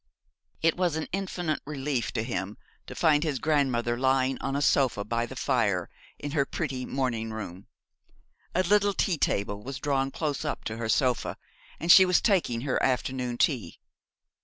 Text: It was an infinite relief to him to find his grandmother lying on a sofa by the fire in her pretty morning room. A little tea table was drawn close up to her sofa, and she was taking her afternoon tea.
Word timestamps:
It 0.63 0.75
was 0.75 0.95
an 0.95 1.07
infinite 1.11 1.61
relief 1.63 2.11
to 2.13 2.23
him 2.23 2.57
to 2.87 2.95
find 2.95 3.23
his 3.23 3.37
grandmother 3.37 3.99
lying 3.99 4.39
on 4.39 4.55
a 4.55 4.59
sofa 4.63 5.03
by 5.05 5.27
the 5.27 5.35
fire 5.35 5.91
in 6.17 6.31
her 6.31 6.43
pretty 6.43 6.87
morning 6.87 7.29
room. 7.29 7.67
A 8.55 8.63
little 8.63 8.93
tea 8.95 9.19
table 9.19 9.61
was 9.61 9.77
drawn 9.77 10.09
close 10.09 10.43
up 10.43 10.63
to 10.63 10.77
her 10.77 10.89
sofa, 10.89 11.37
and 11.79 11.91
she 11.91 12.03
was 12.05 12.19
taking 12.19 12.61
her 12.61 12.81
afternoon 12.81 13.37
tea. 13.37 13.77